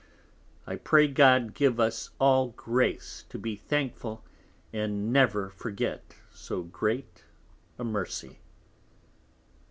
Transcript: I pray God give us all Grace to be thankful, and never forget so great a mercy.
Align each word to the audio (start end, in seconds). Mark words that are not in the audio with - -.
I 0.65 0.77
pray 0.77 1.07
God 1.07 1.53
give 1.53 1.79
us 1.79 2.09
all 2.17 2.53
Grace 2.57 3.23
to 3.29 3.37
be 3.37 3.55
thankful, 3.55 4.23
and 4.73 5.13
never 5.13 5.51
forget 5.51 6.15
so 6.31 6.63
great 6.63 7.25
a 7.77 7.83
mercy. 7.83 8.39